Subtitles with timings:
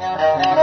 [0.00, 0.59] 这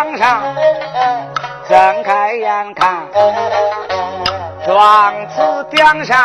[0.00, 0.42] 堂顶上，
[1.68, 3.06] 睁开眼看，
[4.64, 6.18] 庄子顶上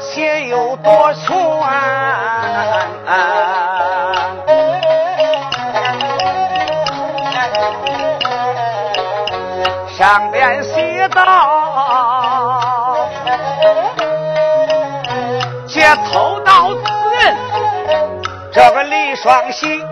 [0.00, 1.28] 写有多串，
[9.98, 13.06] 上边写道：
[15.66, 16.80] 借偷盗之
[17.18, 17.36] 人，
[18.50, 19.84] 这个李双喜。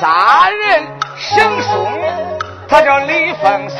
[0.00, 0.97] 杀人
[1.28, 1.86] 行凶，
[2.68, 3.78] 他叫李凤仙，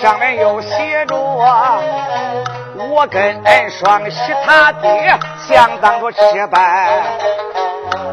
[0.00, 7.00] 上面又写着我跟双喜他爹相当着吃拜，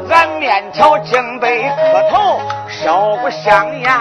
[0.09, 2.39] 俺面朝正北磕头，
[2.69, 3.91] 烧不香烟。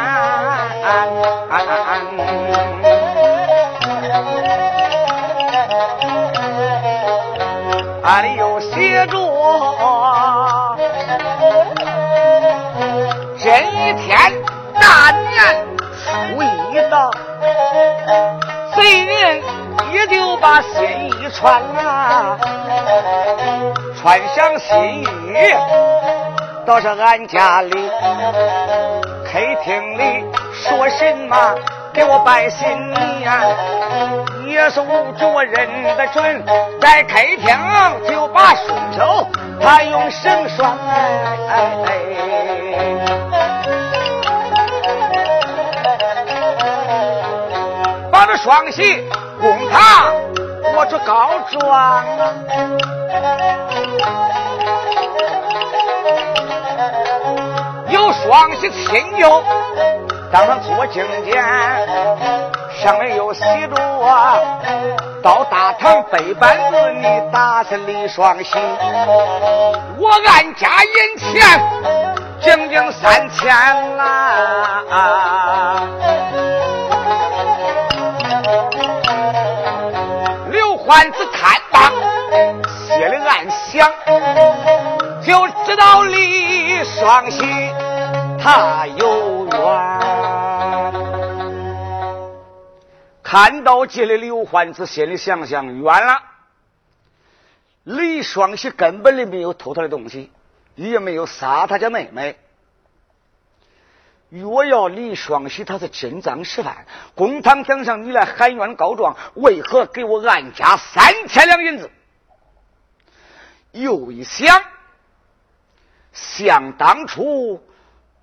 [8.04, 9.16] 俺里又写着。
[18.74, 19.42] 贼人
[19.92, 22.38] 也就把新衣穿了，
[24.00, 25.06] 穿上新衣，
[26.64, 27.90] 到是俺家里
[29.24, 31.54] 客厅里说什么
[31.92, 33.32] 给我拜新年，
[34.46, 36.44] 也是无主我认得准，
[36.80, 39.26] 在客厅就把双手
[39.60, 40.78] 他用绳拴。
[48.46, 49.04] 双喜
[49.40, 50.14] 公堂，
[50.76, 52.04] 我去告状。
[57.88, 59.42] 有双喜亲友
[60.30, 61.44] 当上做证件，
[62.80, 63.74] 上面有写着
[65.24, 68.56] 到大堂背板子，你打死李双喜，
[69.98, 71.60] 我按家银钱
[72.40, 75.75] 整整三千啦。
[80.86, 81.90] 官子看罢，
[82.70, 83.90] 心里暗想，
[85.20, 87.42] 就知道李双喜
[88.38, 89.56] 他有冤。
[93.20, 96.22] 看到这里，刘欢子心里想想，冤了。
[97.82, 100.30] 李双喜根本就没有偷他的东西，
[100.76, 102.38] 也没有杀他家妹妹。
[104.40, 111.90] 若要李双喜他是真赃实犯，公堂顶上你来喊冤告状，为何给我暗加三千两银子？
[113.72, 114.62] 又一想，
[116.12, 117.62] 想当初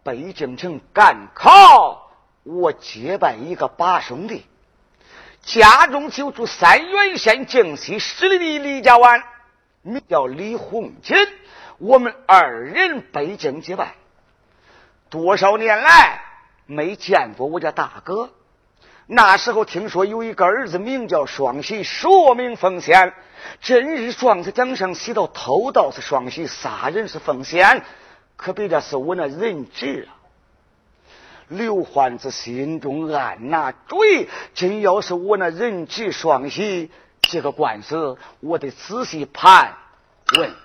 [0.04, 2.12] 北京城赶考，
[2.44, 4.46] 我结拜一个八兄弟，
[5.42, 9.24] 家中就住三原县靖西十里的李家湾，
[9.84, 11.16] 名叫李红锦，
[11.78, 13.96] 我们二人北京结拜。
[15.14, 16.22] 多少年来
[16.66, 18.32] 没见过我家大哥，
[19.06, 23.14] 那时候听说有一个儿子名叫双喜，说明奉献。
[23.62, 27.84] 真日状子奖上写到偷盗是双喜，杀人是奉献，
[28.38, 30.18] 可别的是我那人质啊！
[31.48, 36.90] 刘欢子心中暗拿主意，真要是我那人质双喜，
[37.22, 39.76] 这个官司我得仔细盘
[40.40, 40.56] 问。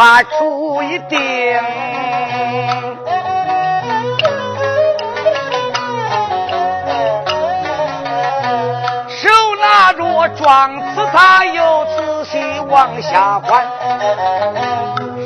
[0.00, 1.18] 把主意定，
[9.10, 9.28] 手
[9.60, 13.62] 拿着状词，他又仔细往下观，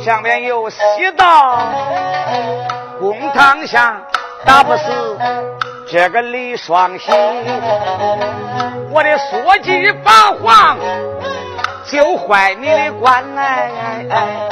[0.05, 0.77] 上面有写
[1.17, 1.57] 道：
[2.99, 4.03] 公堂下
[4.45, 5.17] 打不死
[5.89, 7.13] 这个李双喜，
[8.91, 10.77] 我的说句八谎。
[11.87, 14.44] 就坏你的官哎哎哎！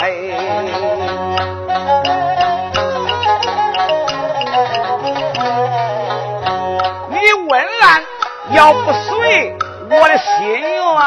[8.54, 9.56] 要不随
[9.88, 10.98] 我的心愿，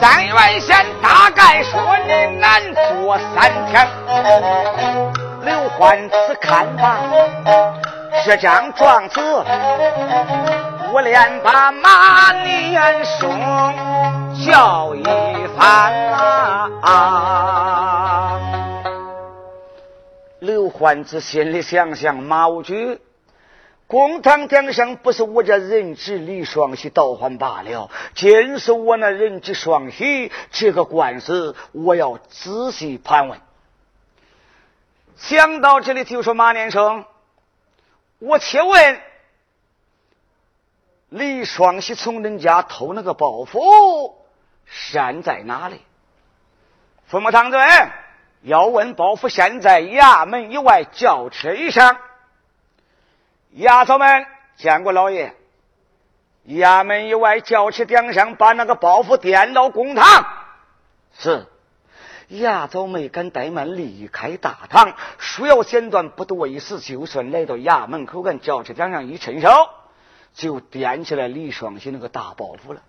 [0.00, 3.88] 三元县大概说你难做三天，
[5.42, 6.98] 刘欢此看吧。
[8.24, 9.20] 这张状子，
[10.92, 13.30] 我连把马年松
[14.44, 15.04] 叫一
[15.56, 15.92] 番
[16.82, 17.83] 啊！
[20.44, 23.00] 刘欢子心里想想，马无惧，
[23.86, 33.40] 公堂顶上不是我这人质李双喜倒换罢了，今是我那人质双喜，这个官司我要仔细盘问。
[35.16, 37.06] 想到这里，就说马连生。
[38.18, 39.00] 我且问
[41.08, 44.12] 李双喜从人家偷那个包袱，
[44.66, 45.80] 山在哪里？
[47.06, 47.66] 父母堂尊
[48.44, 51.96] 要问包袱现在衙门以外轿车上。
[53.56, 54.26] 衙头们
[54.56, 55.34] 见过老爷。
[56.46, 60.26] 衙门以外轿车顶上把那个包袱颠到公堂。
[61.18, 61.46] 是。
[62.28, 69.48] 牙早没敢怠慢，离开大堂，书要剪断，不多一时，就算来到衙门口，跟轿车顶上一伸手，
[70.32, 72.80] 就掂起来李双喜那个大包袱了。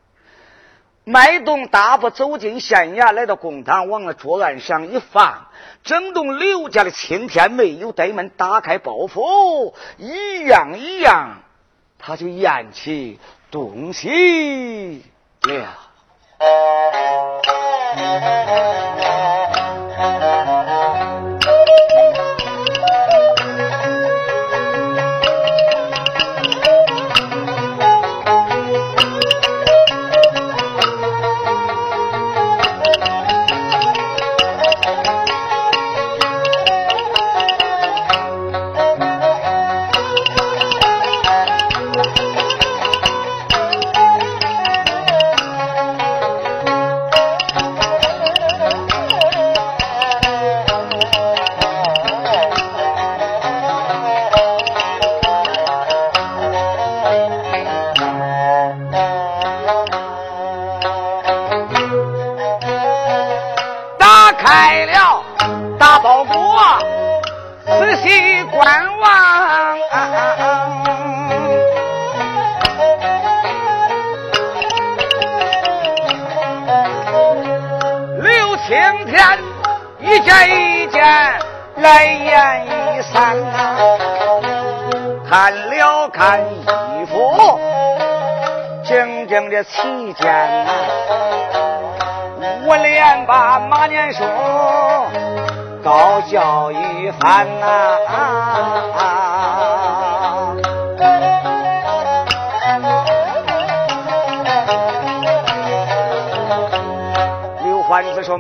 [1.06, 5.46] 迈动大步走进县衙，来到公堂，往那桌案上一放，
[5.84, 11.44] 整栋刘家的青天没有对门，打开包袱，一样一样，
[12.00, 13.20] 他就咽起
[13.52, 15.04] 东西
[15.44, 15.85] 了。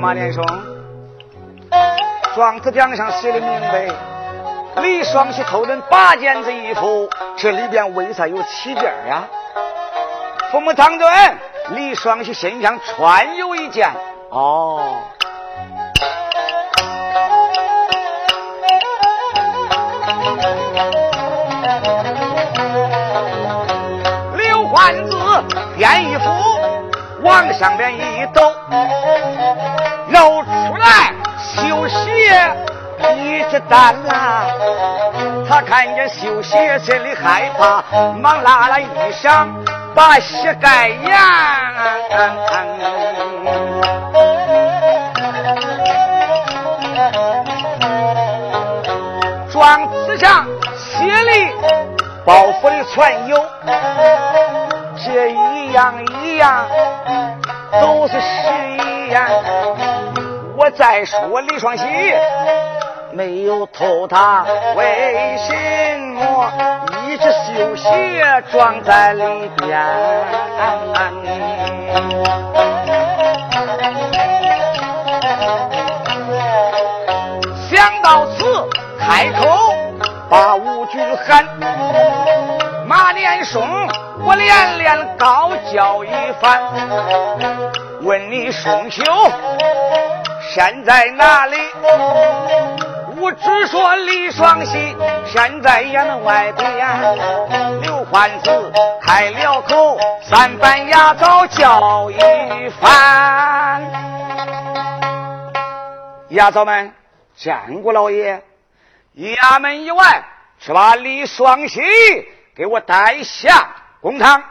[0.05, 0.45] 马连松，
[2.35, 3.88] 状子顶上写的明白，
[4.83, 9.24] 李双喜偷人八件子衣服，这里边为啥有七件呀？”
[10.53, 11.38] 父母堂尊，
[11.69, 13.89] 李双喜身上穿有一件
[14.29, 15.00] 哦。
[24.38, 25.17] 刘欢子
[25.75, 26.29] 便衣服
[27.24, 28.53] 往上边一抖，
[33.55, 34.45] 一只单啦。
[35.47, 37.81] 他看见绣鞋心里害怕，
[38.21, 38.88] 忙拉了衣
[39.24, 39.47] 裳。
[39.95, 41.17] 把膝盖扬，
[49.50, 50.45] 状子上
[50.75, 51.50] 写里
[52.25, 53.38] 包袱里全有，
[54.97, 56.67] 这一样一样
[57.79, 58.25] 都是实
[59.09, 59.25] 言。
[60.57, 61.85] 我再说李双喜
[63.15, 64.45] 没有偷他，
[64.75, 66.51] 为什么
[67.07, 67.25] 一直？
[68.51, 69.24] 装在里
[69.57, 69.79] 边。
[77.69, 78.67] 想到此，
[79.00, 79.74] 开口
[80.29, 81.45] 把吴军喊，
[82.86, 83.65] 马连松，
[84.25, 86.10] 我连连高叫一
[86.41, 86.62] 番，
[88.01, 89.05] 问你松兄
[90.53, 91.55] 现在哪里？
[93.17, 94.95] 我只说李双喜
[95.25, 103.84] 现在衙外边，刘欢子开了口，三班牙早叫一番。
[106.29, 106.91] 牙枣们
[107.36, 108.43] 见过老爷，
[109.15, 110.25] 衙门以外
[110.60, 111.81] 去把李双喜
[112.53, 114.43] 给我带下公堂。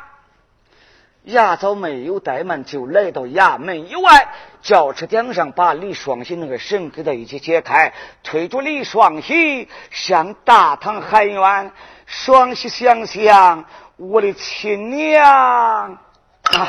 [1.25, 4.29] 牙枣没有怠慢，就来到衙门以外。
[4.65, 7.93] 轿车顶上把李双喜那个绳给他一起解开，
[8.23, 11.71] 推着李双喜向大堂喊冤。
[12.07, 13.67] 双喜想想，
[13.97, 15.99] 我的亲娘
[16.43, 16.69] 啊！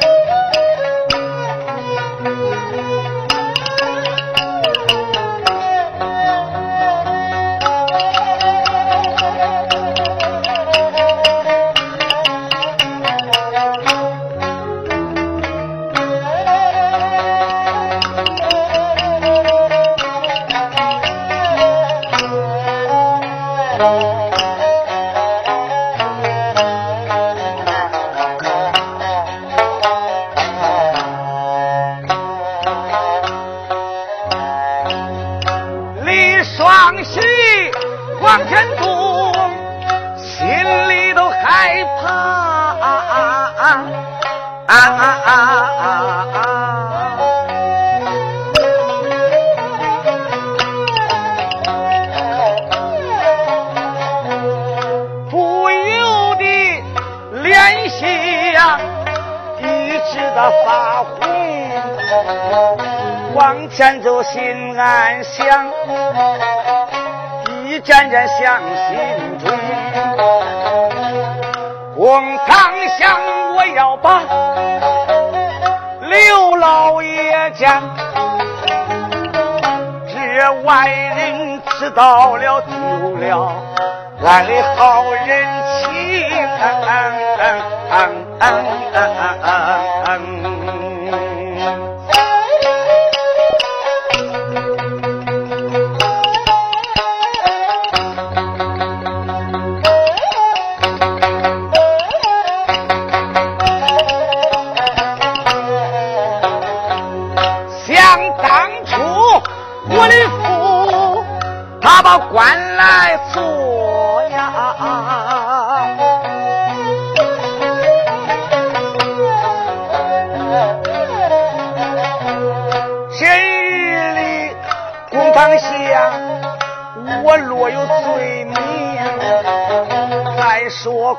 [60.13, 61.17] 直得发红，
[63.35, 65.71] 往前走，心暗想，
[67.65, 69.51] 一阵阵想心中。
[71.97, 73.19] 公堂想，
[73.57, 74.21] 我要把
[76.03, 77.83] 刘老爷讲，
[80.07, 83.51] 这外人知道了，丢了
[84.23, 85.47] 俺的好人
[85.81, 85.91] 情。
[88.43, 90.19] 啊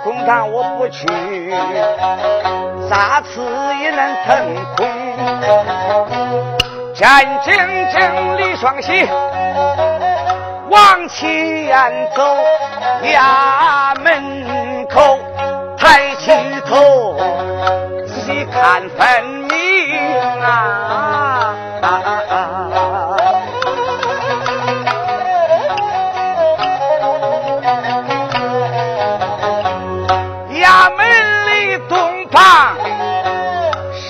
[0.03, 1.05] 公堂我不去，
[2.89, 3.41] 咋次
[3.81, 4.85] 也能腾空？
[6.93, 7.47] 战兢
[7.89, 9.07] 兢李双喜。
[10.69, 12.35] 往前走，
[13.03, 15.19] 衙门口
[15.77, 16.31] 抬起
[16.65, 17.17] 头，
[18.05, 19.51] 仔细看分明
[20.41, 21.12] 啊！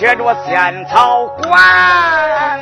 [0.04, 2.60] 贴着仙草馆。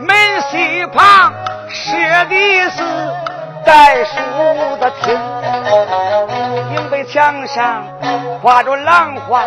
[0.00, 0.16] 门
[0.48, 1.34] 西旁
[1.68, 1.92] 设
[2.30, 2.82] 的是
[3.66, 4.14] 带书
[4.80, 5.14] 的厅，
[6.74, 7.84] 影壁墙上
[8.42, 9.44] 画着浪花，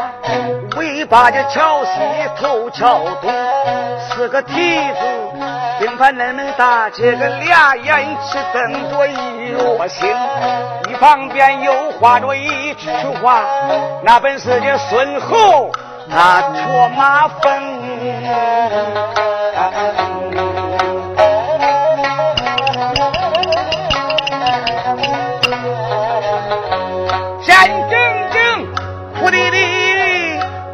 [0.78, 1.90] 尾巴的翘西
[2.40, 3.34] 头翘东，
[4.12, 5.21] 四个梯子。
[5.82, 10.08] 并排那么大，这个俩眼睛瞪着一若星，
[10.88, 12.88] 一旁边又画着一句
[13.20, 13.44] 话，
[14.04, 15.72] 那本是这孙猴
[16.08, 17.42] 他卓马蜂。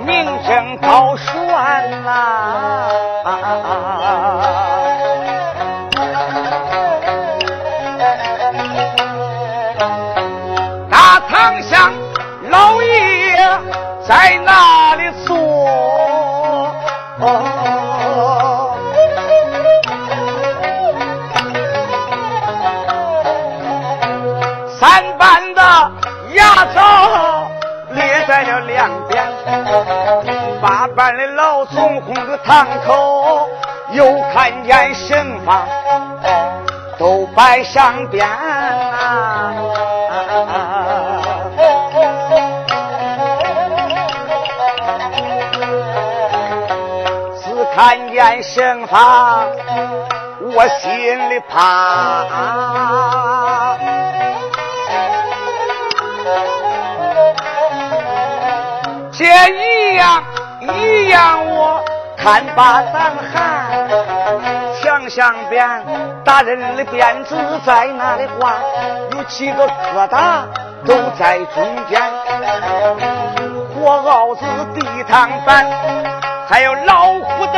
[0.04, 1.24] 名正高悬
[2.04, 2.90] 呐。
[14.06, 15.34] 在哪里坐？
[24.78, 25.62] 三班的
[26.34, 27.48] 牙枣
[27.90, 29.24] 列在了两边，
[30.60, 33.48] 八班的老总红的堂口，
[33.92, 35.66] 又看见神房
[36.98, 39.43] 都摆上边啊。
[47.74, 49.48] 看见神房，
[50.40, 52.24] 我心里怕。
[59.10, 60.22] 这一样
[60.60, 61.84] 一样，我
[62.16, 63.88] 看把胆寒。
[64.80, 65.84] 墙上边
[66.24, 68.54] 大人的辫子在那里挂？
[69.16, 70.44] 有几个疙瘩
[70.86, 72.00] 都在中间。
[73.74, 75.66] 火鏊子地堂板。
[76.46, 77.56] 还有老虎凳，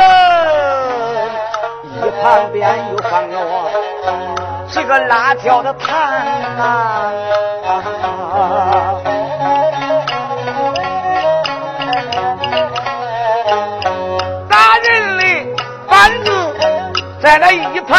[1.93, 3.37] 一旁边又放着
[4.67, 6.25] 几个辣椒的坛
[6.57, 7.11] 啊。
[14.49, 15.23] 大人的
[15.87, 16.31] 板子
[17.21, 17.97] 在那一旁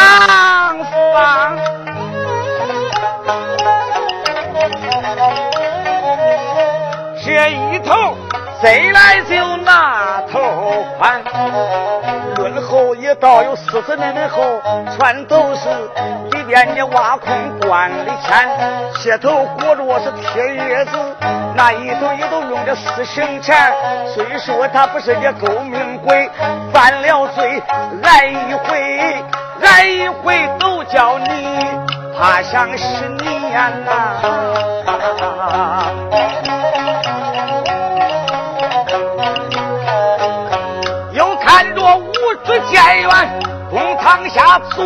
[1.13, 1.57] 放，
[7.25, 8.08] 这一头
[8.61, 10.85] 谁来就那头。
[10.99, 11.23] 宽，
[12.37, 14.61] 论后也倒有四十来米厚，
[14.97, 15.69] 全都是
[16.33, 18.49] 里边的挖空灌的钱，
[18.99, 20.99] 鞋头裹着是铁叶子，
[21.55, 23.55] 那一头也都用着四省钱。
[24.13, 26.29] 虽说他不是个勾命鬼，
[26.73, 27.63] 犯了罪
[28.03, 29.25] 挨一回，
[29.63, 31.65] 挨一回都叫你
[32.19, 34.68] 怕想十年呐。
[44.09, 44.83] 堂下坐，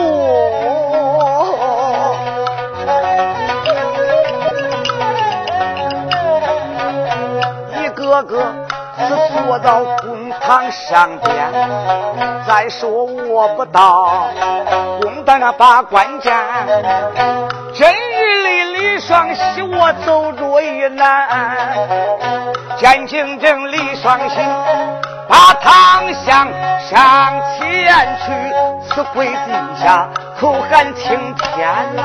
[7.81, 8.53] 一个个
[8.99, 11.53] 是坐到公堂上边。
[12.49, 14.27] 再说我不到
[15.01, 16.37] 公堂上把关键，
[17.73, 21.79] 真日里李双喜我走着一难，
[22.77, 24.41] 见清正李双喜。
[25.29, 26.49] 把堂香
[26.91, 28.33] 上前去，
[29.15, 32.03] 跪地下口喊青天啊！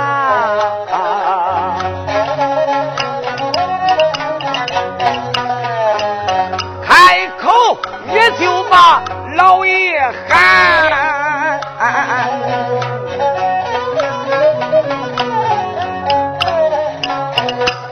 [6.86, 7.78] 开口
[8.14, 9.02] 也就把
[9.36, 11.60] 老爷喊，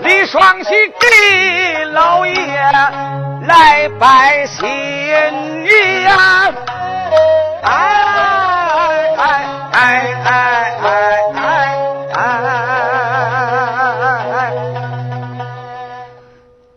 [0.02, 2.36] 李双喜给老爷。
[3.48, 4.68] 来拜新
[5.64, 5.72] 年，
[7.62, 8.15] 哎哎哎哎哎哎！
[8.15, 8.15] 李
[9.86, 10.34] 哎哎
[10.82, 10.98] 哎
[12.12, 12.20] 哎
[14.34, 14.52] 哎！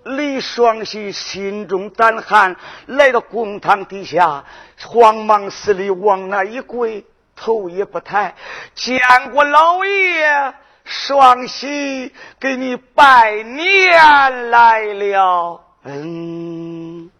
[0.04, 4.44] 李双喜心中胆寒，来到公堂底下，
[4.84, 8.34] 慌忙似的往那一跪，头也不抬，
[8.74, 9.00] 见
[9.32, 10.52] 过老爷，
[10.84, 15.64] 双喜给你拜年来了。
[15.84, 17.10] 嗯，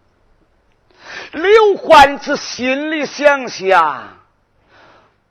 [1.31, 4.18] 刘欢子心里想想：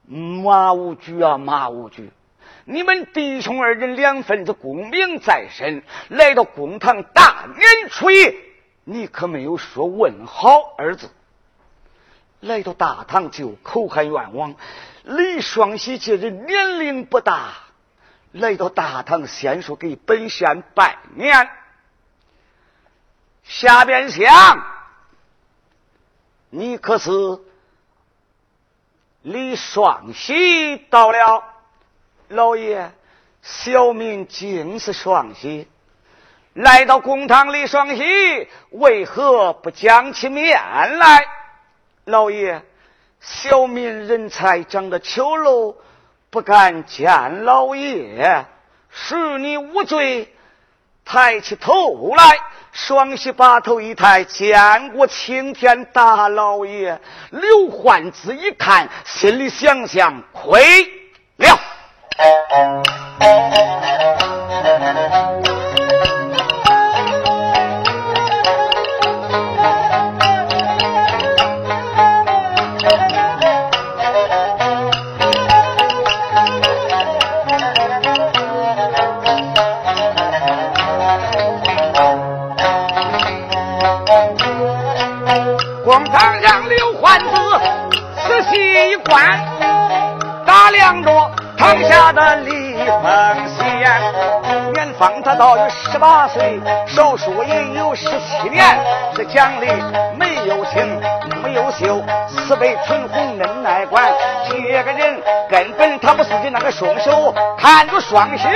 [0.09, 2.11] 马无惧啊，马无惧！
[2.65, 8.35] 你们弟兄二人两份子功名在身，来到公堂大年初一，
[8.85, 11.11] 你可没有说问好二字。
[12.41, 14.55] 来到大堂就口喊冤枉。
[15.05, 17.53] 李双喜这人年龄不大，
[18.33, 21.51] 来到大堂先说给本县拜年。
[23.43, 24.65] 下边想，
[26.51, 27.11] 你可是
[29.29, 31.45] 李双喜到了，
[32.29, 32.91] 老爷，
[33.43, 35.69] 小民竟是双喜，
[36.55, 40.59] 来到公堂李双喜，为何不讲起面
[40.99, 41.27] 来？
[42.07, 42.63] 老爷，
[43.21, 45.77] 小民人才长得丑陋，
[46.31, 48.47] 不敢见老爷，
[48.91, 50.35] 恕你无罪。
[51.05, 52.39] 抬起头来，
[52.79, 57.01] 双膝把头一抬，见过青天大老爷。
[57.31, 60.61] 刘焕子一看，心里想想，亏
[61.39, 61.59] 了。
[89.09, 89.41] 细一观，
[90.45, 93.91] 打量着堂下的李凤仙，
[94.75, 98.65] 年方他倒有十八岁，少说也有十七年。
[99.15, 99.67] 这讲的
[100.19, 101.01] 没有情，
[101.43, 104.13] 没有秀，四辈纯红恩爱管。
[104.49, 108.47] 这个人根本他不是你那个凶手，看着双膝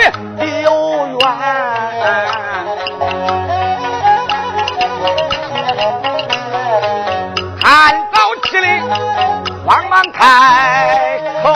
[9.73, 11.51] 慌忙开口，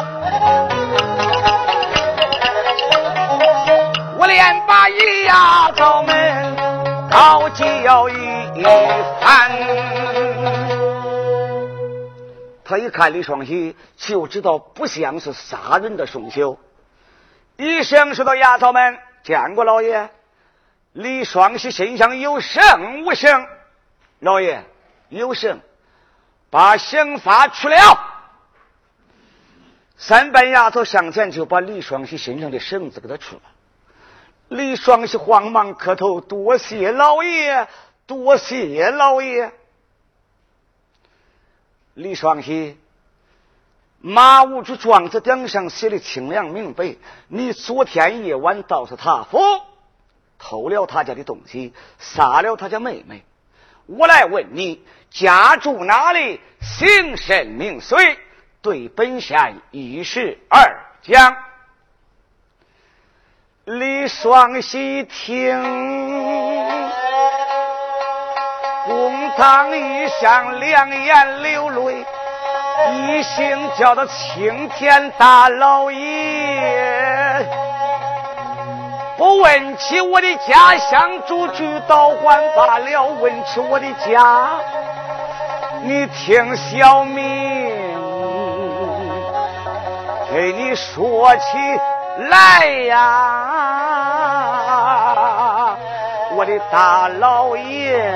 [4.16, 6.57] 我连把一丫头们
[7.11, 8.14] 告教一
[9.20, 9.50] 番。
[12.64, 16.59] 他一看李双喜，就知道不像是杀人的凶手。
[17.59, 20.09] 一声说道：“丫头们，见过老爷。”
[20.94, 23.46] 李双喜身上有圣无圣？
[24.20, 24.64] 老爷
[25.11, 25.61] 有圣。
[26.48, 27.76] 把刑罚出了，
[29.96, 33.42] 三班丫头上前就把李双喜身上的绳子给他取了。
[34.48, 37.66] 李双喜慌忙磕头，多谢老爷，
[38.06, 39.52] 多谢老爷。
[41.94, 42.78] 李双喜，
[44.00, 46.96] 马五柱状子顶上写的清亮明白，
[47.28, 49.38] 你昨天夜晚到是他府，
[50.38, 53.24] 偷了他家的东西，杀了他家妹妹。
[53.87, 54.85] 我来问你。
[55.09, 56.40] 家住哪里？
[56.61, 58.18] 姓甚名谁？
[58.66, 59.38] 对本县
[59.70, 60.59] 一十二
[61.00, 61.37] 讲。
[63.64, 65.62] 李双喜听，
[68.87, 72.05] 公堂一向两眼流泪，
[72.90, 77.46] 一心叫到青天大老爷，
[79.16, 84.59] 不问起我的家乡，住居倒还罢了，问起我的家。
[85.85, 87.56] 你听小明
[90.37, 91.42] 给你说起
[92.29, 92.99] 来呀，
[96.37, 98.07] 我的大老爷。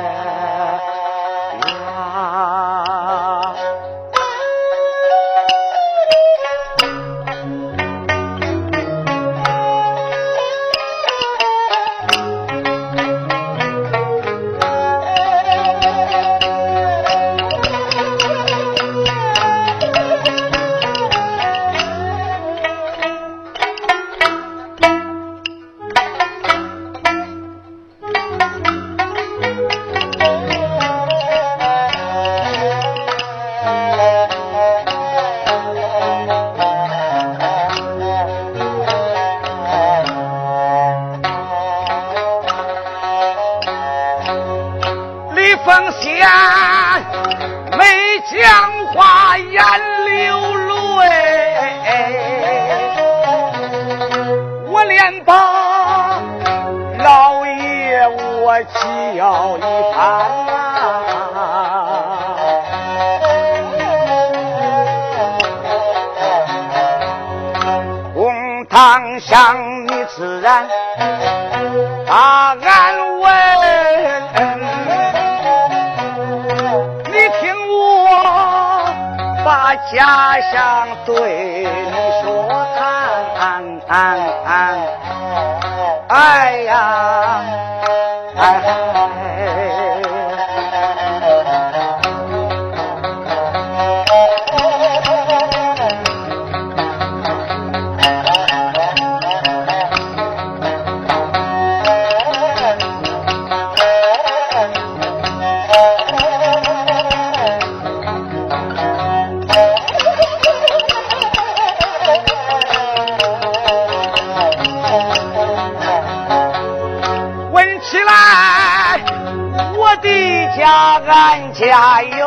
[121.61, 122.27] 家有，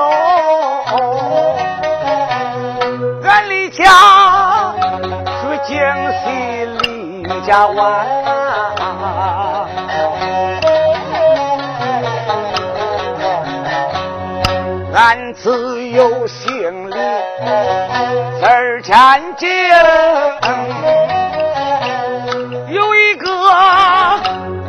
[3.23, 3.83] 俺的家
[5.41, 5.73] 是京
[6.19, 6.23] 西
[6.83, 8.05] 李家湾。
[14.93, 16.93] 俺自有姓李，
[18.39, 19.49] 字儿占经，
[22.67, 23.27] 有一个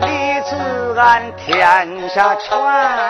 [0.00, 3.03] 李字俺天下传。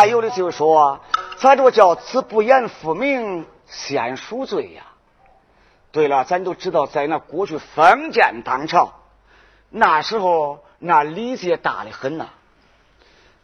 [0.00, 1.00] 还有的就说，
[1.36, 4.84] 咱这叫子不言父名，先赎罪呀。
[5.92, 8.94] 对了，咱都知道，在那过去封建当朝，
[9.68, 12.30] 那时候那礼节大的很呐。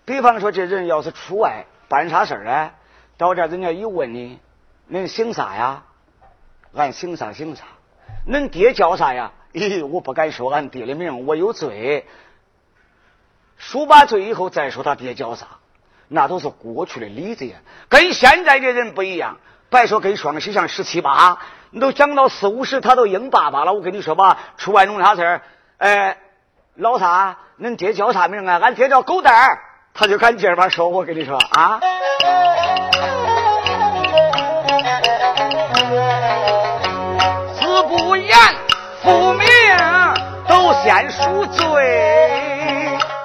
[0.06, 2.72] 比方说，这人要是出外办啥事儿啊，
[3.18, 4.38] 到这人家一问你，
[4.90, 5.82] 恁姓啥呀？
[6.74, 7.64] 俺姓啥姓啥？
[8.26, 9.32] 恁爹叫啥呀？
[9.52, 12.06] 咦，我不敢说俺爹的名，我有罪。
[13.58, 15.46] 赎把罪以后再说他爹叫啥。
[16.08, 17.56] 那都是过去的礼节，
[17.88, 19.38] 跟现在的人不一样。
[19.68, 21.38] 别说跟双喜像十七八，
[21.70, 23.72] 你都讲到四五十，他都应爸爸了。
[23.72, 25.42] 我跟你说吧，出外弄啥事儿？
[25.78, 26.18] 哎，
[26.76, 27.36] 老三？
[27.60, 28.60] 恁爹叫啥名啊？
[28.62, 29.58] 俺爹叫狗蛋儿，
[29.92, 30.88] 他就敢这么说。
[30.88, 31.80] 我跟你说啊，
[37.58, 38.36] 子不言
[39.02, 39.46] 父名，
[40.46, 41.66] 都先赎罪。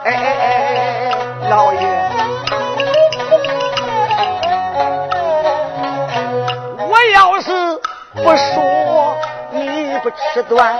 [0.04, 1.81] 哎哎哎，老爷。
[10.34, 10.76] 吃端，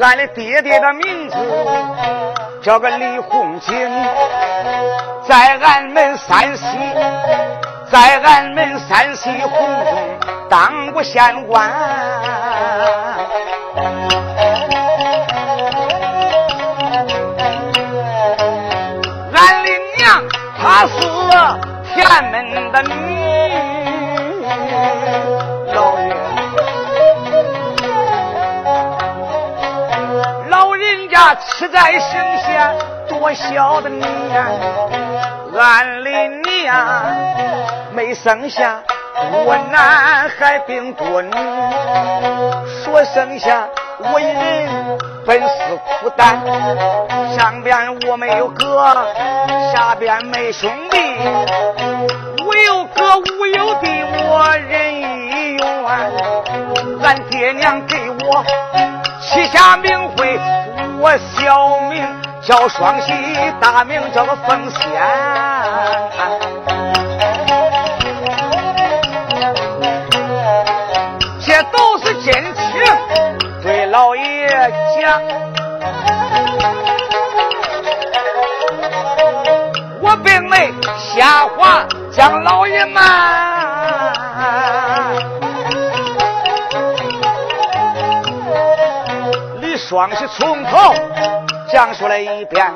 [0.00, 1.36] 俺的爹爹的名字
[2.62, 3.72] 叫个李洪景，
[5.26, 6.64] 在俺们山西，
[7.90, 9.50] 在俺们山西洪
[9.84, 11.70] 中当过县官。
[19.32, 20.22] 俺的娘
[20.60, 20.92] 她是
[21.94, 22.82] 天门的
[31.14, 32.72] 吃在生下
[33.08, 34.48] 多小的你呀，
[35.56, 36.76] 俺的娘
[37.92, 38.82] 没生下
[39.44, 41.30] 我男孩并多女，
[42.82, 43.66] 说生下
[44.12, 45.46] 我一人本是
[46.00, 46.40] 苦单，
[47.36, 49.06] 上边我没有哥，
[49.72, 50.98] 下边没兄弟，
[52.42, 53.88] 无有哥无有弟，
[54.28, 55.60] 我人一冤，
[57.02, 57.96] 俺爹娘给
[58.26, 58.44] 我
[59.20, 60.38] 起下名讳。
[61.04, 62.02] 我小名
[62.40, 63.12] 叫双喜，
[63.60, 64.80] 大名叫个凤仙，
[71.44, 72.62] 这都是真情，
[73.62, 74.48] 对老爷
[74.98, 75.20] 讲。
[80.00, 83.73] 我并没瞎话，讲老爷们。
[89.94, 90.92] 双喜从头
[91.70, 92.66] 讲述了一遍，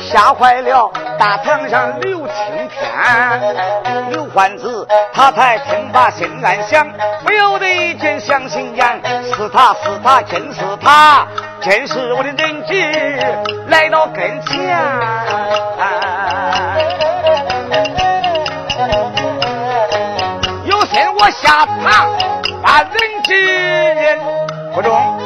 [0.00, 2.34] 吓坏了大堂上刘青
[2.70, 6.88] 天、刘欢子，他才听罢心暗想，
[7.22, 11.26] 不由得一阵相心眼，是他是他真是他，
[11.60, 13.36] 真是我的人质
[13.68, 14.74] 来到跟前，
[20.64, 22.10] 有心我下堂
[22.62, 24.18] 把人质
[24.74, 25.25] 不中。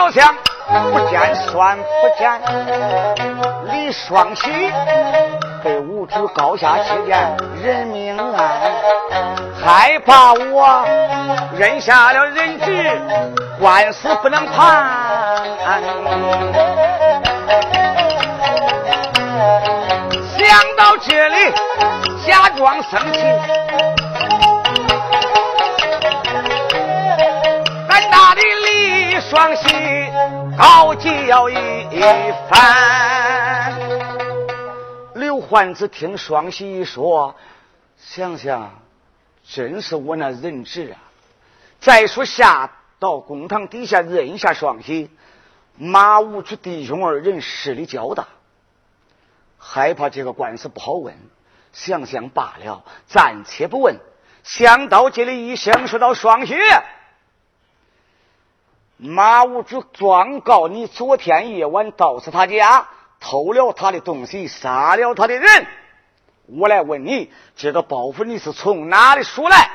[0.00, 0.34] 要想
[0.90, 2.40] 不见算不见，
[3.70, 4.72] 李双喜
[5.62, 8.72] 被五指高下之见，人命案，
[9.62, 10.82] 害怕我
[11.54, 12.98] 认下了人质，
[13.60, 15.44] 官司不能判。
[20.38, 21.52] 想到这里，
[22.26, 23.20] 假装生气。
[29.20, 29.66] 双喜
[30.58, 31.54] 高叫一
[32.48, 33.72] 番，
[35.14, 37.36] 刘焕子听双喜一说，
[37.98, 38.80] 想想，
[39.44, 40.98] 真是我那人质啊！
[41.80, 45.10] 再说下到公堂底下认一下双喜，
[45.76, 48.26] 马武之弟兄二人势力较大，
[49.58, 51.14] 害怕这个官司不好问。
[51.72, 53.96] 想想罢了，暂且不问。
[54.42, 56.56] 想到这里，一声说到双喜。
[59.02, 62.86] 马无主状告你昨天夜晚盗是他家，
[63.18, 65.66] 偷了他的东西，杀了他的人。
[66.44, 69.70] 我来问你，这个报复你是从哪里说来？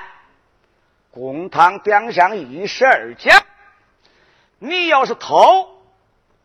[1.09, 3.41] 公堂表上一十二讲。
[4.59, 5.69] 你要是偷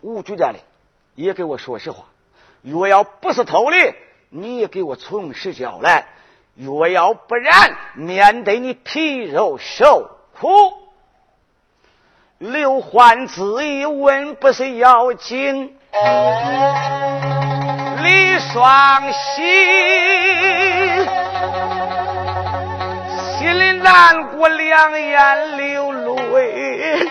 [0.01, 0.59] 吴主家的，
[1.14, 2.07] 也给我说实话；
[2.62, 3.95] 若要不是偷的，
[4.31, 6.07] 你也给我从实交来；
[6.55, 10.09] 若要不然，免得你皮肉受
[10.40, 10.49] 苦。
[12.40, 15.76] 刘欢子一问不是要紧，
[18.03, 19.42] 李双喜
[23.37, 27.11] 心里难过，两眼流泪，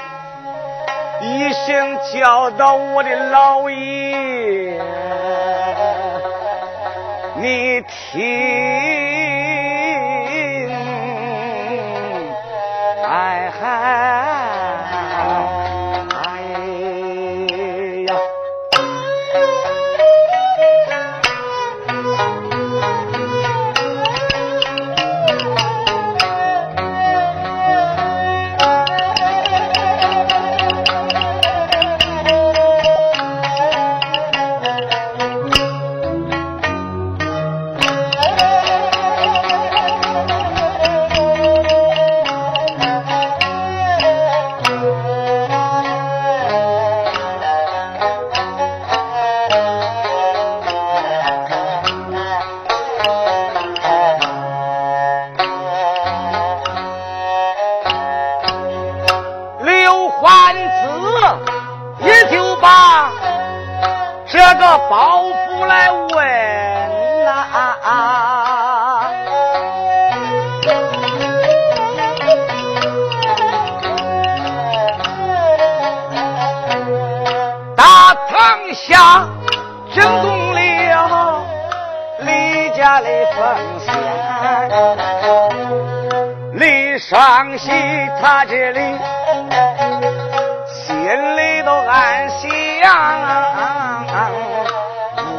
[1.22, 4.82] 一声叫到我的老爷，
[7.36, 8.20] 你听，
[86.54, 87.72] 李双喜
[88.22, 88.80] 他这里
[90.68, 92.50] 心里都暗想，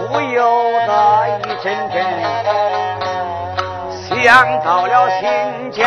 [0.09, 0.91] 不由得
[1.39, 1.97] 一阵阵
[4.23, 5.87] 想到了新疆。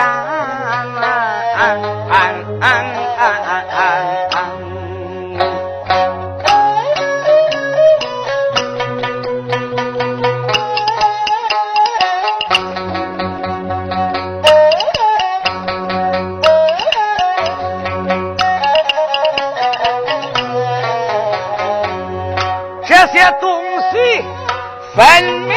[24.95, 25.55] 分明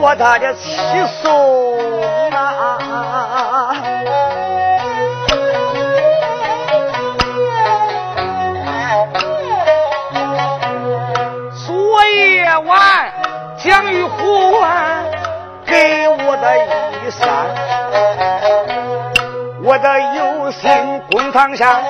[0.00, 0.60] 我他的七
[1.20, 1.28] 送
[2.30, 3.74] 啊！
[11.66, 13.12] 昨夜晚
[13.56, 15.04] 蒋玉环
[15.66, 17.26] 给我的衣衫，
[19.64, 20.70] 我的有心
[21.10, 21.82] 公堂上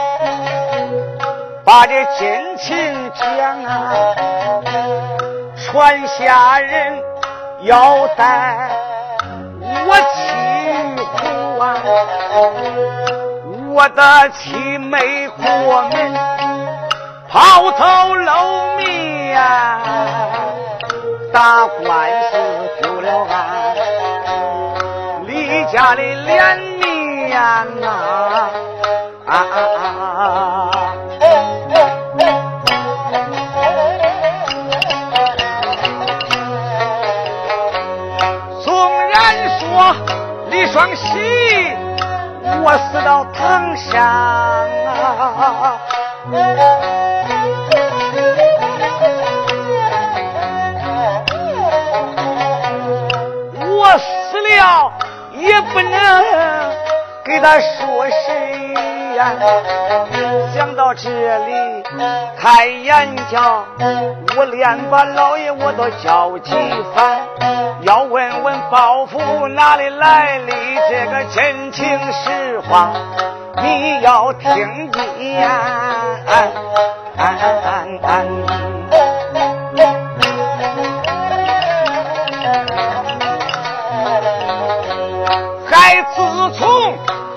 [1.62, 4.14] 把这真情讲啊！
[5.78, 7.00] 管下人
[7.60, 8.68] 要带
[9.86, 10.34] 我去
[11.56, 11.78] 还，
[13.68, 15.44] 我的妻妹过
[15.82, 16.12] 门
[17.28, 18.32] 抛头露
[18.76, 19.40] 面，
[21.32, 22.36] 打官司
[22.82, 23.76] 丢了案，
[25.28, 28.50] 李家的脸面啊！
[29.26, 29.56] 啊啊
[30.10, 30.57] 啊！
[42.70, 45.80] 我死到堂上啊！
[53.70, 54.06] 我死
[54.42, 54.92] 了
[55.32, 56.24] 也不能
[57.24, 58.74] 给他说谁
[59.16, 59.32] 呀！
[60.54, 61.08] 想到这
[61.46, 61.82] 里，
[62.38, 63.64] 开眼角，
[64.36, 66.52] 我连把老爷我都叫几
[66.94, 67.22] 番。
[67.82, 70.52] 要问问包袱哪里来的
[70.88, 72.90] 这个真情实话
[73.62, 75.48] 你要听见
[85.70, 86.22] 还自
[86.58, 86.68] 从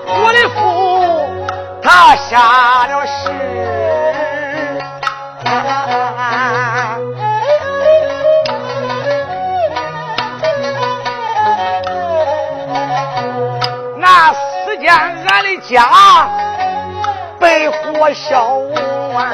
[0.06, 0.60] 我的父
[1.82, 3.06] 他下了
[15.72, 16.28] 家
[17.40, 18.56] 被火烧
[19.14, 19.32] 完。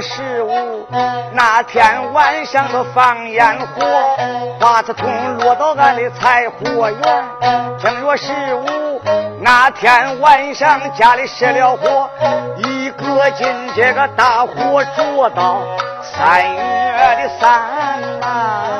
[0.00, 0.86] 十五
[1.32, 3.84] 那天晚上都放烟火，
[4.60, 7.24] 花子筒落到俺的柴火院。
[7.80, 9.02] 正月十五
[9.40, 12.08] 那天晚上家里失了火，
[12.58, 15.62] 一个劲这个大火着到
[16.00, 17.50] 三月的三
[18.22, 18.77] 啊。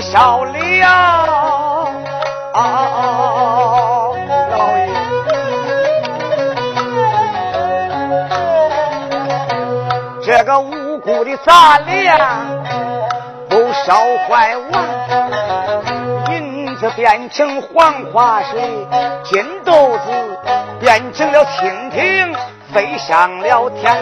[0.00, 0.54] 烧了，
[4.50, 4.88] 老爷，
[10.22, 12.18] 这个无辜的杂粮
[13.48, 13.94] 都烧
[14.28, 14.72] 坏完，
[16.30, 18.60] 银子变成黄花水，
[19.24, 20.38] 金豆子
[20.78, 22.34] 变成了蜻蜓，
[22.72, 23.96] 飞向了天，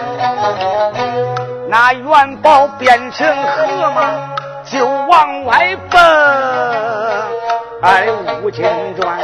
[1.68, 4.33] 那元宝变成河马。
[5.14, 6.00] 往外奔，
[7.82, 8.08] 哎，
[8.42, 8.64] 吴金
[9.00, 9.16] 转，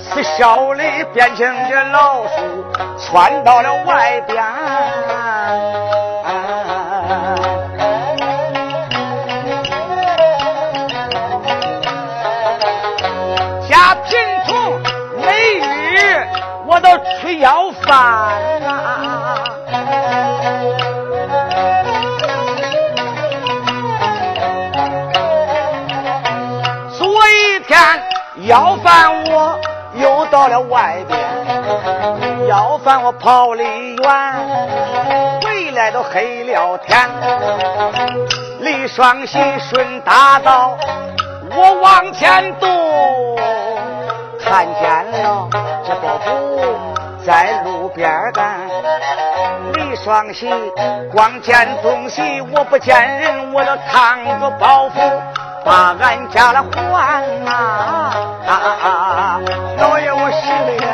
[0.00, 0.82] 是小李
[1.12, 2.32] 变成这老鼠，
[2.98, 4.44] 窜到了外边。
[13.68, 14.18] 家贫
[14.48, 14.80] 穷
[15.20, 15.62] 没雨，
[16.66, 16.88] 我都
[17.20, 18.43] 吃要饭。
[28.46, 29.58] 要饭我
[29.94, 33.64] 又到了外边，要饭我跑离
[33.96, 37.08] 远，回来都黑了天。
[38.60, 40.76] 李双喜顺大道，
[41.56, 42.66] 我往前走，
[44.38, 45.48] 看见了
[45.86, 48.60] 这包袱在路边干。
[49.72, 50.50] 李双喜
[51.10, 55.43] 光见东西，我不见人，我就扛着包袱。
[55.64, 58.12] 把俺家的还呐，
[59.78, 60.86] 老爷我失了呀，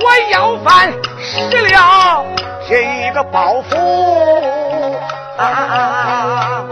[0.00, 1.28] 我要饭失
[1.68, 2.24] 了
[2.68, 2.72] 这
[3.14, 3.72] 个包袱
[5.38, 6.64] 啊！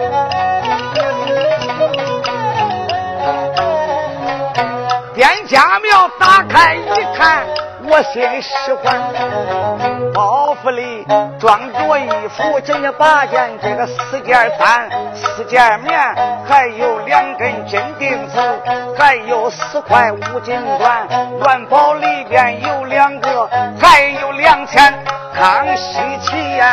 [5.15, 7.47] 店家庙打开一看，
[7.91, 8.99] 我心里释怀。
[10.13, 11.07] 包袱里
[11.39, 15.99] 装着衣服，整整八件，这个四件衫，四件棉，
[16.47, 18.39] 还有两根金钉子，
[18.97, 21.09] 还有四块五金砖。
[21.41, 23.49] 元宝里边有两个，
[23.81, 24.93] 还有两千
[25.35, 26.67] 康熙钱。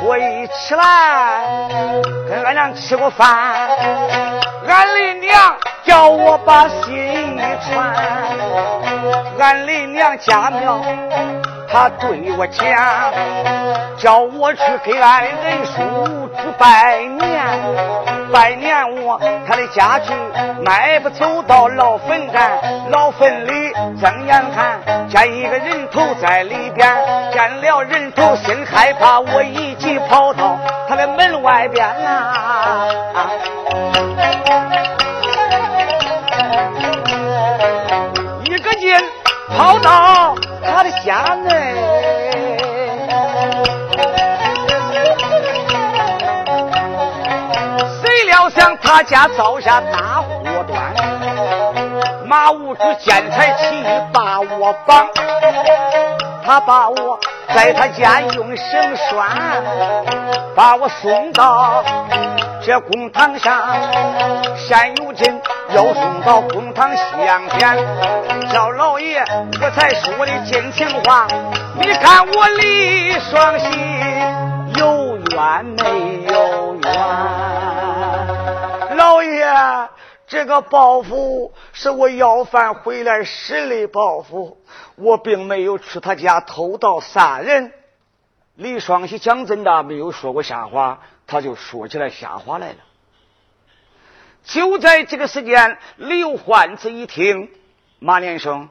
[0.00, 1.57] 吹起来，
[2.48, 3.28] 俺娘吃过饭，
[4.66, 5.54] 俺的娘。
[5.84, 7.94] 叫我把信一传，
[9.38, 10.82] 俺的娘家庙，
[11.70, 13.12] 她对我讲，
[13.98, 17.44] 叫我去给俺的人叔去拜年，
[18.32, 20.12] 拜年我他的家去，
[20.64, 22.50] 迈步走到老坟站，
[22.90, 26.88] 老坟里睁眼看见一个人头在里边，
[27.32, 30.58] 见了人头心害怕，我一急跑到
[30.88, 32.86] 他的门外边啊。
[39.56, 41.74] 跑到他的家内，
[48.58, 50.92] 想他家遭下大祸端，
[52.26, 55.06] 马无主见财起意把我绑，
[56.44, 57.20] 他把我
[57.54, 59.62] 在他家用绳拴，
[60.56, 61.84] 把我送到。
[62.66, 63.54] 这公堂上，
[64.56, 65.40] 山有金，
[65.72, 67.78] 要送到公堂相见。
[68.52, 69.24] 叫老爷，
[69.62, 71.28] 我才说的真情话。
[71.80, 73.66] 你看我李双喜
[74.74, 77.57] 有冤没有冤？
[80.28, 84.56] 这个包袱是我要饭回来时的包袱，
[84.96, 87.72] 我并没有去他家偷盗杀人。
[88.54, 91.00] 李双喜讲真的，没有说过瞎话。
[91.26, 92.76] 他就说起来瞎话来了。
[94.44, 97.50] 就在这个时间，刘焕子一听
[97.98, 98.70] 马连生、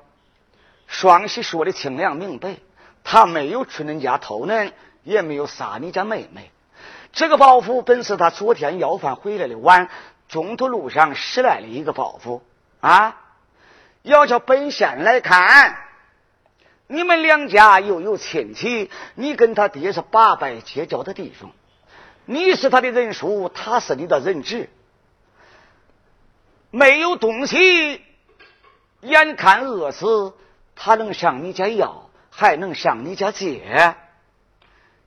[0.88, 2.58] 双喜说的清亮明白，
[3.04, 4.72] 他没有去恁家偷恁，
[5.04, 6.52] 也没有杀你家妹妹。
[7.14, 9.90] 这个包袱本是他昨天要饭回来的晚，
[10.28, 12.42] 中途路上拾来了一个包袱
[12.82, 13.22] 啊！
[14.02, 15.78] 要叫本县来看，
[16.88, 21.52] 你们两家又有亲戚，你跟他爹是八拜结交的弟兄，
[22.26, 24.70] 你是他的人叔，他是你的人侄，
[26.72, 28.02] 没有东西，
[29.02, 30.34] 眼看饿死，
[30.76, 33.96] 他能上你家要，还能上你家借？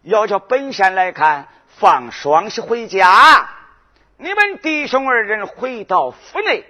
[0.03, 1.49] 要叫本县来看。
[1.77, 3.49] 放双喜回家，
[4.23, 6.67] 你们弟兄二人回到府内，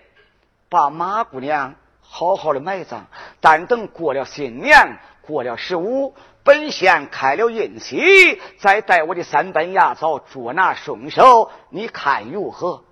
[0.68, 3.08] 把马姑娘好好的埋葬。
[3.40, 12.84] 但等过了新年，过了十五，本县开了印喜，再带我的三班牙枣捉拿凶手，你看如何？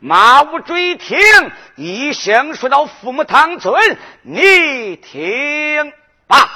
[0.00, 1.16] 马无追听，
[1.76, 5.92] 一声说到父母堂尊，你听
[6.26, 6.50] 吧。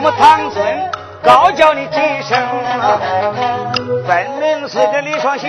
[0.00, 0.90] 母堂尊
[1.22, 2.40] 高叫你几声，
[4.06, 5.46] 分明是这李双喜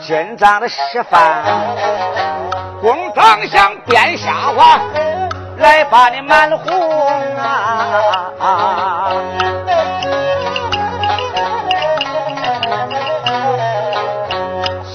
[0.00, 1.42] 进帐的示范。
[2.80, 4.78] 公堂上编瞎话，
[5.58, 7.36] 来把你满红
[8.40, 9.10] 啊！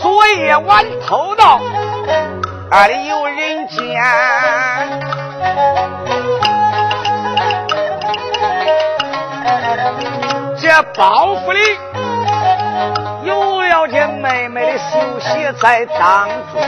[0.01, 1.59] 昨夜晚偷盗，
[2.71, 4.01] 俺里有人见。
[10.95, 11.59] 包袱里
[13.23, 16.61] 有了这妹妹的绣鞋在当中，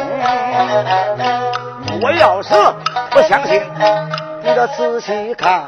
[2.02, 2.54] 我要是
[3.12, 3.62] 不相信，
[4.42, 5.64] 你得仔细看，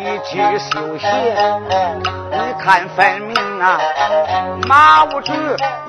[0.00, 1.06] 一只绣鞋，
[2.30, 3.78] 你看分明啊！
[4.66, 5.32] 马无主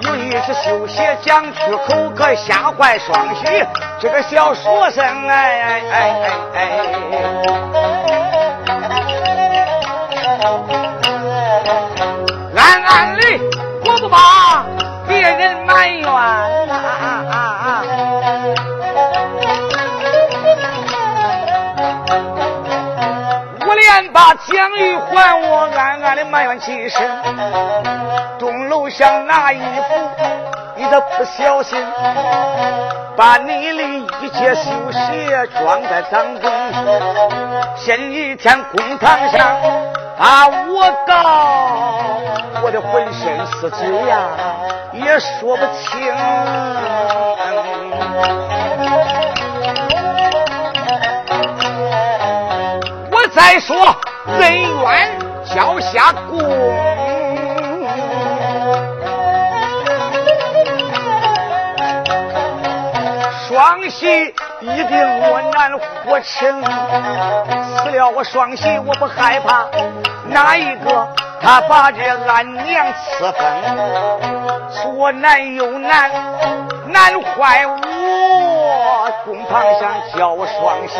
[0.01, 3.63] 有一只绣鞋，讲出口可吓坏双喜，
[3.99, 6.21] 这个小书生哎哎哎
[6.55, 8.00] 哎。
[12.55, 13.39] 暗暗里，
[13.85, 14.65] 我不把
[15.07, 16.07] 别人埋怨。
[23.67, 27.07] 我连把奖玉还我，暗暗的埋怨几声。
[28.39, 30.09] 钟楼上拿衣服，
[30.75, 31.85] 你这不小心，
[33.15, 33.83] 把你的
[34.21, 36.51] 一切绣鞋装在当中。
[37.77, 39.55] 前一天公堂上。
[40.21, 42.21] 把我告，
[42.61, 44.29] 我的浑身是罪呀，
[44.93, 46.13] 也说不清。
[53.09, 53.75] 我再说
[54.27, 55.17] 恩怨
[55.55, 56.37] 交下公，
[63.49, 64.35] 双喜。
[64.61, 65.71] 一定我难
[66.05, 66.63] 活成，
[67.83, 69.65] 死了我双喜我不害怕，
[70.29, 71.07] 哪一个
[71.41, 73.41] 他把这俺娘赐封，
[74.71, 76.11] 左难右难，
[76.87, 80.99] 难坏我，公堂上叫我双喜，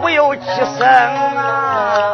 [0.00, 0.46] 我有几
[0.78, 2.08] 声啊？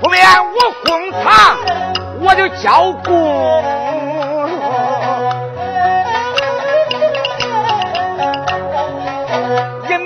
[0.00, 1.58] 不免我公堂
[2.22, 3.83] 我就交公。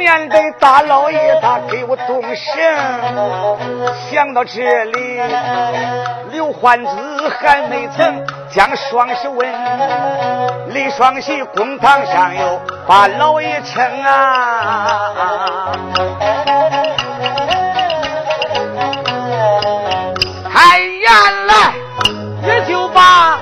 [0.09, 2.35] 面对大老爷，他给我动神。
[4.11, 5.21] 想到这里，
[6.31, 9.47] 刘欢子还没曾将双手问，
[10.71, 15.73] 李双喜公堂上有把老爷称啊，
[20.51, 21.13] 开言
[21.49, 21.75] 来
[22.47, 23.39] 也就把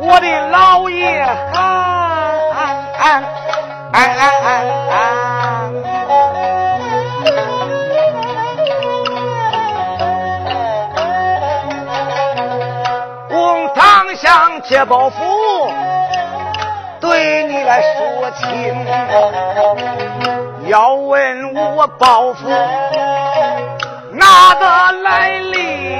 [0.00, 1.70] 我的老爷喊。
[14.70, 15.14] 这包袱
[17.00, 18.46] 对你来说情，
[20.68, 22.46] 要问我包袱
[24.12, 25.96] 哪个来历？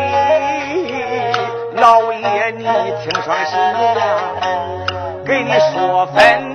[1.74, 3.92] 老爷你听双喜呀，
[5.26, 6.49] 给你说分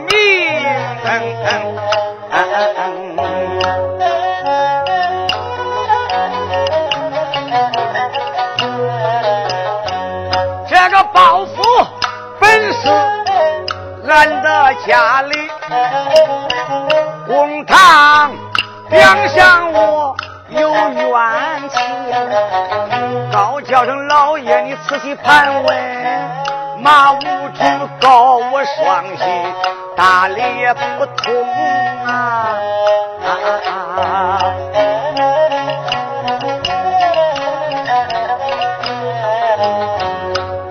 [14.86, 15.50] 家里。
[17.28, 18.32] 公堂，
[18.90, 20.16] 两相我
[20.50, 21.82] 有冤情，
[23.32, 25.76] 高叫声老爷，你仔细盘问，
[26.82, 27.64] 马无知
[28.00, 29.24] 告我双喜，
[29.98, 31.34] 大理也不通
[32.06, 32.56] 啊！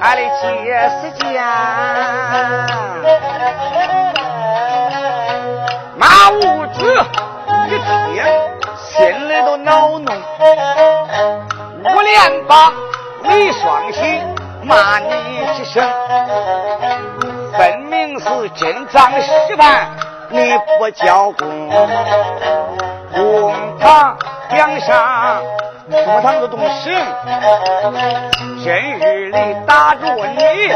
[0.01, 0.45] 俺的解
[1.01, 1.43] 释间，
[14.65, 15.11] 骂你
[15.57, 15.83] 几声，
[17.57, 19.89] 分明是真赃实犯，
[20.31, 21.69] 你不交公，
[23.15, 24.17] 公堂
[24.51, 25.43] 两上。
[25.87, 26.91] 公堂的东西，
[28.63, 29.37] 今日里
[29.67, 30.73] 打住你，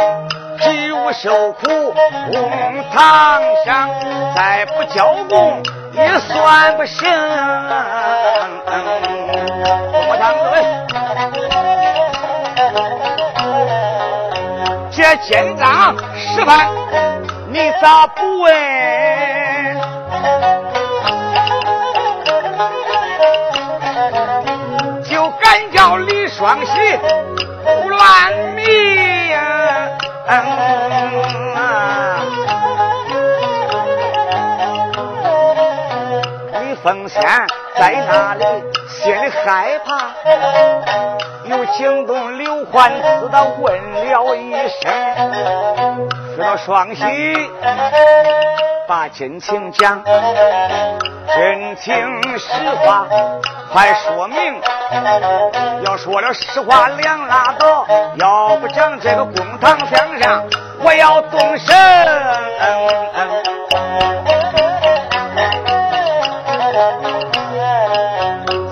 [0.58, 1.94] 只有受苦。
[2.30, 3.88] 公堂上
[4.36, 5.62] 再不交公，
[5.94, 7.08] 也算不行。
[9.92, 10.54] 公堂问，
[15.08, 16.68] 这奸赃实犯，
[17.50, 18.52] 你咋不问？
[25.02, 26.72] 就敢叫李双喜
[27.64, 28.62] 胡乱迷，
[36.52, 37.22] 李凤仙
[37.78, 38.44] 在那里
[38.90, 40.10] 心里害怕，
[41.48, 44.92] 又惊动刘欢知道问了一声，
[46.36, 47.04] 说到双喜。
[48.86, 52.48] 把真情讲，真情实
[52.82, 53.06] 话
[53.72, 54.36] 快说明。
[55.84, 57.86] 要说了实话两拉倒，
[58.16, 60.44] 要不讲这个公堂相上，
[60.80, 61.76] 我要动身。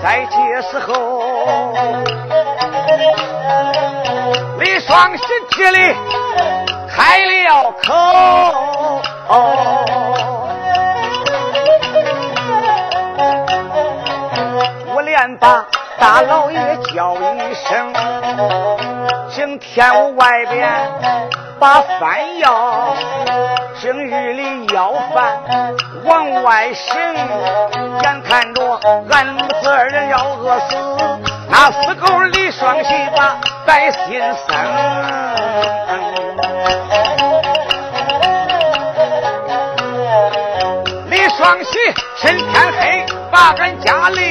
[0.01, 1.16] 在这时候，
[4.87, 5.93] 双喜这里
[6.89, 7.93] 开了口。
[14.95, 15.65] 我连把
[15.99, 16.57] 大老爷
[16.95, 17.93] 叫一声，
[19.35, 20.69] 今天屋外边
[21.59, 22.95] 把饭要，
[23.81, 25.75] 今日里要饭
[26.05, 26.95] 往外省，
[28.03, 28.79] 眼看着
[29.11, 30.77] 俺母子二人要饿死，
[31.49, 34.55] 那死狗李双喜把百心生，
[41.09, 41.77] 李双喜
[42.17, 44.21] 趁天黑把俺家里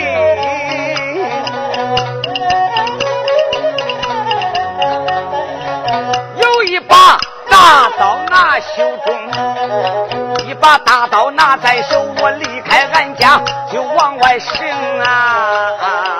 [6.40, 7.18] 有一把。
[7.48, 9.16] 大刀拿袖中，
[10.46, 13.40] 一把大刀拿在手，我离开俺家
[13.72, 14.68] 就往外行
[15.00, 16.15] 啊！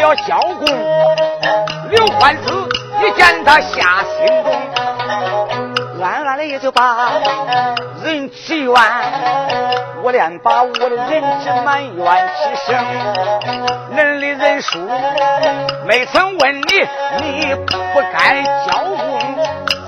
[0.00, 0.66] 要交功，
[1.90, 2.68] 刘欢子
[3.02, 4.52] 一见他下心中，
[6.02, 7.10] 暗暗的也就把
[8.04, 8.74] 人祈愿。
[10.02, 11.08] 我连把我的人
[11.42, 12.68] 质埋怨几声，
[13.94, 14.02] 恁的
[14.36, 14.78] 人数
[15.86, 16.62] 没曾问你，
[17.20, 18.96] 你不该交功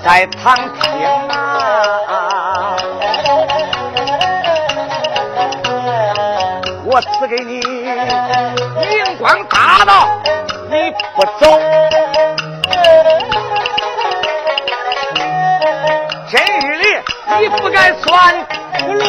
[0.03, 0.83] 在堂听
[1.29, 2.75] 啊！
[6.83, 7.61] 我赐给你
[9.21, 10.09] 光打到，
[10.71, 11.45] 你不走，
[16.27, 16.87] 今日里
[17.39, 18.47] 你不该算
[18.79, 19.03] 俘虏。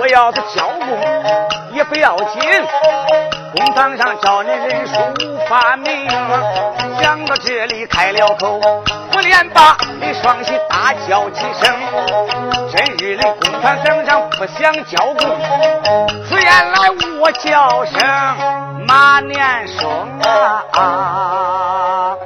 [0.00, 0.88] 我要是交工
[1.74, 2.40] 也不要紧，
[3.54, 4.94] 公堂上叫你人书
[5.24, 6.08] 无法明。
[7.00, 11.72] 想到这里开了口，我连把李双喜大叫几声。
[12.72, 15.38] 真日里公堂上不想交功，
[16.28, 16.90] 出言来
[17.20, 18.02] 我叫声
[18.88, 19.88] 马年生
[20.72, 22.16] 啊。